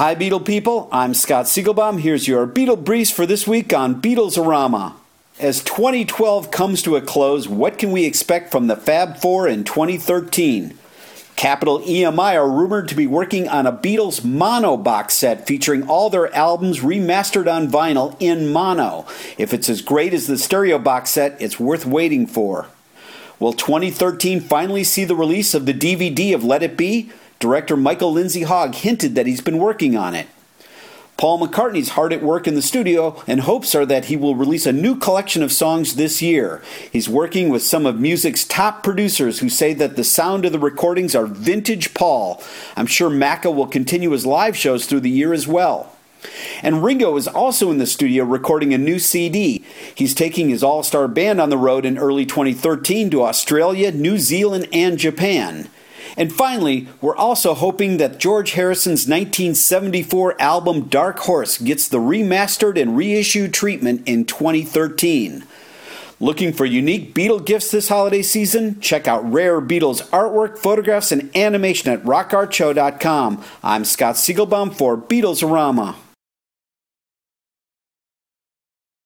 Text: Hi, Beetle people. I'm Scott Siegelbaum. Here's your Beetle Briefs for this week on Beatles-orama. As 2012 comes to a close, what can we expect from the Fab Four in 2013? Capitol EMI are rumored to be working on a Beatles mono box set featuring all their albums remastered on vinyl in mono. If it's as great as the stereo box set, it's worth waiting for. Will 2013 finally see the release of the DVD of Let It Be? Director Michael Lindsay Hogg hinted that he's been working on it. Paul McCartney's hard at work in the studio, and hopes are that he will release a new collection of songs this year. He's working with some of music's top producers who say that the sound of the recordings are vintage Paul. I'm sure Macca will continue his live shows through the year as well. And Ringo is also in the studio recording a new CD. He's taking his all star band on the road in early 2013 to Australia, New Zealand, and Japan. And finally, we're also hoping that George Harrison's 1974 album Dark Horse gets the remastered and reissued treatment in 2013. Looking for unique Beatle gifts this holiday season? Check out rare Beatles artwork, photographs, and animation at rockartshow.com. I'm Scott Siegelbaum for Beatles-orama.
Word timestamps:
Hi, 0.00 0.14
Beetle 0.14 0.40
people. 0.40 0.88
I'm 0.90 1.12
Scott 1.12 1.44
Siegelbaum. 1.44 2.00
Here's 2.00 2.26
your 2.26 2.46
Beetle 2.46 2.76
Briefs 2.76 3.10
for 3.10 3.26
this 3.26 3.46
week 3.46 3.74
on 3.74 4.00
Beatles-orama. 4.00 4.94
As 5.38 5.62
2012 5.62 6.50
comes 6.50 6.80
to 6.80 6.96
a 6.96 7.02
close, 7.02 7.46
what 7.46 7.76
can 7.76 7.92
we 7.92 8.06
expect 8.06 8.50
from 8.50 8.66
the 8.66 8.76
Fab 8.76 9.18
Four 9.18 9.46
in 9.46 9.62
2013? 9.62 10.78
Capitol 11.36 11.80
EMI 11.80 12.34
are 12.34 12.50
rumored 12.50 12.88
to 12.88 12.94
be 12.94 13.06
working 13.06 13.46
on 13.46 13.66
a 13.66 13.72
Beatles 13.74 14.24
mono 14.24 14.78
box 14.78 15.12
set 15.12 15.46
featuring 15.46 15.86
all 15.86 16.08
their 16.08 16.34
albums 16.34 16.80
remastered 16.80 17.54
on 17.54 17.68
vinyl 17.68 18.16
in 18.20 18.50
mono. 18.50 19.04
If 19.36 19.52
it's 19.52 19.68
as 19.68 19.82
great 19.82 20.14
as 20.14 20.26
the 20.26 20.38
stereo 20.38 20.78
box 20.78 21.10
set, 21.10 21.36
it's 21.42 21.60
worth 21.60 21.84
waiting 21.84 22.26
for. 22.26 22.68
Will 23.38 23.52
2013 23.52 24.40
finally 24.40 24.82
see 24.82 25.04
the 25.04 25.14
release 25.14 25.52
of 25.52 25.66
the 25.66 25.74
DVD 25.74 26.34
of 26.34 26.42
Let 26.42 26.62
It 26.62 26.78
Be? 26.78 27.10
Director 27.40 27.74
Michael 27.74 28.12
Lindsay 28.12 28.42
Hogg 28.42 28.74
hinted 28.74 29.14
that 29.14 29.26
he's 29.26 29.40
been 29.40 29.56
working 29.56 29.96
on 29.96 30.14
it. 30.14 30.28
Paul 31.16 31.38
McCartney's 31.40 31.90
hard 31.90 32.12
at 32.12 32.22
work 32.22 32.46
in 32.46 32.54
the 32.54 32.60
studio, 32.60 33.22
and 33.26 33.40
hopes 33.40 33.74
are 33.74 33.86
that 33.86 34.06
he 34.06 34.16
will 34.16 34.36
release 34.36 34.66
a 34.66 34.72
new 34.72 34.94
collection 34.94 35.42
of 35.42 35.50
songs 35.50 35.94
this 35.94 36.20
year. 36.20 36.62
He's 36.92 37.08
working 37.08 37.48
with 37.48 37.62
some 37.62 37.86
of 37.86 37.98
music's 37.98 38.44
top 38.44 38.82
producers 38.82 39.40
who 39.40 39.48
say 39.48 39.72
that 39.74 39.96
the 39.96 40.04
sound 40.04 40.44
of 40.44 40.52
the 40.52 40.58
recordings 40.58 41.14
are 41.14 41.26
vintage 41.26 41.94
Paul. 41.94 42.42
I'm 42.76 42.86
sure 42.86 43.08
Macca 43.08 43.54
will 43.54 43.66
continue 43.66 44.10
his 44.10 44.26
live 44.26 44.56
shows 44.56 44.84
through 44.84 45.00
the 45.00 45.10
year 45.10 45.32
as 45.32 45.48
well. 45.48 45.94
And 46.62 46.84
Ringo 46.84 47.16
is 47.16 47.26
also 47.26 47.70
in 47.70 47.78
the 47.78 47.86
studio 47.86 48.24
recording 48.24 48.74
a 48.74 48.78
new 48.78 48.98
CD. 48.98 49.64
He's 49.94 50.14
taking 50.14 50.50
his 50.50 50.62
all 50.62 50.82
star 50.82 51.08
band 51.08 51.40
on 51.40 51.48
the 51.48 51.56
road 51.56 51.86
in 51.86 51.96
early 51.96 52.26
2013 52.26 53.08
to 53.10 53.22
Australia, 53.22 53.92
New 53.92 54.18
Zealand, 54.18 54.68
and 54.74 54.98
Japan. 54.98 55.70
And 56.16 56.32
finally, 56.32 56.88
we're 57.00 57.16
also 57.16 57.54
hoping 57.54 57.96
that 57.96 58.18
George 58.18 58.52
Harrison's 58.52 59.06
1974 59.06 60.40
album 60.40 60.88
Dark 60.88 61.20
Horse 61.20 61.58
gets 61.58 61.88
the 61.88 61.98
remastered 61.98 62.80
and 62.80 62.96
reissued 62.96 63.54
treatment 63.54 64.02
in 64.06 64.24
2013. 64.24 65.44
Looking 66.22 66.52
for 66.52 66.66
unique 66.66 67.14
Beatle 67.14 67.44
gifts 67.44 67.70
this 67.70 67.88
holiday 67.88 68.20
season? 68.20 68.78
Check 68.80 69.08
out 69.08 69.24
rare 69.32 69.60
Beatles 69.60 70.06
artwork, 70.10 70.58
photographs, 70.58 71.12
and 71.12 71.34
animation 71.34 71.90
at 71.90 72.02
rockartshow.com. 72.04 73.42
I'm 73.62 73.86
Scott 73.86 74.16
Siegelbaum 74.16 74.74
for 74.74 74.98
Beatles-orama. 74.98 75.94